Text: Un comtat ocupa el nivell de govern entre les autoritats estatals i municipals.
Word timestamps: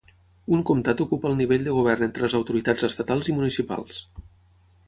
Un 0.55 0.63
comtat 0.69 1.03
ocupa 1.05 1.29
el 1.33 1.37
nivell 1.41 1.67
de 1.69 1.75
govern 1.79 2.07
entre 2.07 2.25
les 2.27 2.37
autoritats 2.39 2.89
estatals 2.91 3.33
i 3.33 3.37
municipals. 3.41 4.05